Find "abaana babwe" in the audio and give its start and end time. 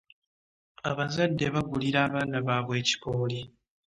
2.07-2.73